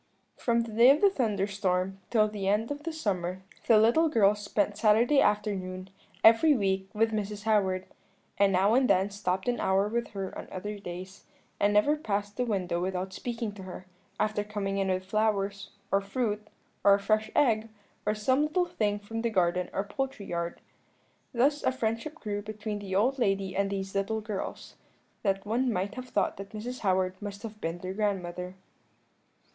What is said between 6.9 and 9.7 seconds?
with Mrs. Howard, and now and then stopped an